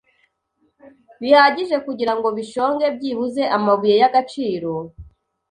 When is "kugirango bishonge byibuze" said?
1.85-3.43